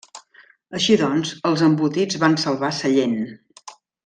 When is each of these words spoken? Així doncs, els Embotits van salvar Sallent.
Així 0.79 0.95
doncs, 1.01 1.33
els 1.49 1.65
Embotits 1.67 2.19
van 2.27 2.39
salvar 2.45 2.73
Sallent. 2.79 3.17